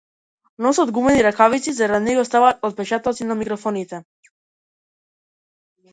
Носат 0.65 0.93
гумени 0.97 1.21
ракавици 1.27 1.75
за 1.81 1.89
да 1.91 1.99
не 2.07 2.17
оставаат 2.23 2.65
отпечатоци 2.71 3.29
на 3.33 3.35
микрофоните. 3.43 4.03